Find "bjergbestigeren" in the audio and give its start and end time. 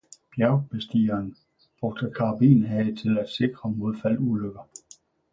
0.35-1.35